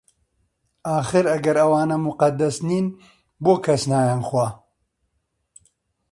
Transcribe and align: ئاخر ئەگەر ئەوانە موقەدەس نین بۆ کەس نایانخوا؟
ئاخر 0.87 1.25
ئەگەر 1.31 1.57
ئەوانە 1.61 1.97
موقەدەس 2.05 2.57
نین 2.67 2.85
بۆ 3.43 3.53
کەس 3.65 3.81
نایانخوا؟ 3.91 4.47